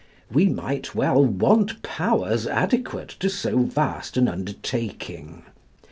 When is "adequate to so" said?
2.47-3.59